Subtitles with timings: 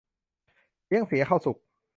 [0.87, 1.57] เลี้ยงเสียข้าวสุก